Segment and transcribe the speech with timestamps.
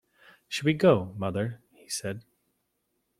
[0.47, 2.23] “Should we go, mother?” he said.